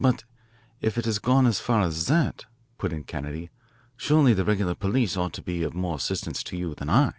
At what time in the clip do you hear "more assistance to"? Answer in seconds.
5.74-6.56